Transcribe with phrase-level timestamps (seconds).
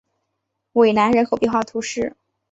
[0.73, 2.15] 韦南人口变化图示